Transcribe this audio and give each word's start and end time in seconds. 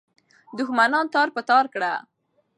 دښمنان 0.57 1.05
تار 1.13 1.27
په 1.35 1.41
تار 1.49 1.65
کړه. 1.73 1.93